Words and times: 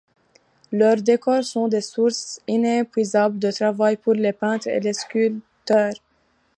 Leur 0.71 0.95
décors 1.03 1.43
sont 1.43 1.67
des 1.67 1.81
sources 1.81 2.41
inépuisables 2.47 3.37
de 3.37 3.51
travail 3.51 3.97
pour 3.97 4.15
les 4.15 4.33
peintres 4.33 4.67
et 4.67 4.79
les 4.79 4.93
sculpteurs. 4.93 5.93